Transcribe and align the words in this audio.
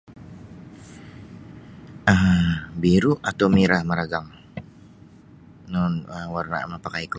um 2.13 2.49
biru' 2.81 3.15
atau 3.29 3.47
merah 3.55 3.81
maragang 3.89 4.27
no 5.71 5.79
warna' 6.33 6.69
mapakaiku. 6.73 7.09